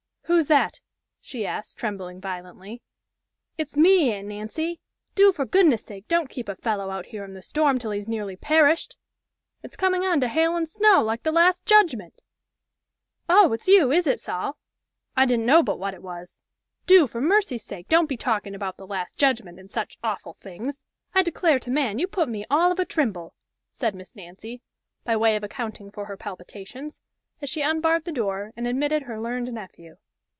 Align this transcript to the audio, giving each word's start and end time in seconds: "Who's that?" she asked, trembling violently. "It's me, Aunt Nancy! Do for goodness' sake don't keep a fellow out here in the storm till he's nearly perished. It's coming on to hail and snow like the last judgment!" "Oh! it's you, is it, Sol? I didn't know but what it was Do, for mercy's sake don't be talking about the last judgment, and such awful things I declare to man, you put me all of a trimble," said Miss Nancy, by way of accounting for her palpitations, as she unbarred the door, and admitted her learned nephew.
"Who's 0.25 0.47
that?" 0.47 0.79
she 1.19 1.45
asked, 1.45 1.77
trembling 1.77 2.19
violently. 2.21 2.81
"It's 3.57 3.75
me, 3.77 4.11
Aunt 4.13 4.27
Nancy! 4.29 4.79
Do 5.13 5.31
for 5.33 5.45
goodness' 5.45 5.85
sake 5.85 6.07
don't 6.07 6.29
keep 6.29 6.47
a 6.49 6.55
fellow 6.55 6.89
out 6.89 7.07
here 7.07 7.23
in 7.25 7.33
the 7.33 7.41
storm 7.43 7.77
till 7.77 7.91
he's 7.91 8.07
nearly 8.07 8.37
perished. 8.37 8.95
It's 9.61 9.75
coming 9.75 10.03
on 10.05 10.19
to 10.21 10.29
hail 10.29 10.55
and 10.55 10.67
snow 10.69 11.03
like 11.03 11.23
the 11.23 11.33
last 11.33 11.65
judgment!" 11.65 12.21
"Oh! 13.29 13.51
it's 13.53 13.67
you, 13.67 13.91
is 13.91 14.07
it, 14.07 14.19
Sol? 14.21 14.57
I 15.17 15.25
didn't 15.25 15.45
know 15.45 15.61
but 15.61 15.77
what 15.77 15.93
it 15.93 16.01
was 16.01 16.41
Do, 16.87 17.05
for 17.07 17.19
mercy's 17.21 17.65
sake 17.65 17.87
don't 17.89 18.09
be 18.09 18.17
talking 18.17 18.55
about 18.55 18.77
the 18.77 18.87
last 18.87 19.17
judgment, 19.17 19.59
and 19.59 19.69
such 19.69 19.97
awful 20.01 20.35
things 20.41 20.85
I 21.13 21.23
declare 21.23 21.59
to 21.59 21.69
man, 21.69 21.99
you 21.99 22.07
put 22.07 22.29
me 22.29 22.45
all 22.49 22.71
of 22.71 22.79
a 22.79 22.85
trimble," 22.85 23.35
said 23.69 23.93
Miss 23.93 24.15
Nancy, 24.15 24.61
by 25.03 25.15
way 25.17 25.35
of 25.35 25.43
accounting 25.43 25.91
for 25.91 26.05
her 26.05 26.15
palpitations, 26.17 27.01
as 27.41 27.49
she 27.49 27.61
unbarred 27.61 28.05
the 28.05 28.11
door, 28.13 28.53
and 28.55 28.65
admitted 28.65 29.03
her 29.03 29.19
learned 29.19 29.51
nephew. 29.53 29.97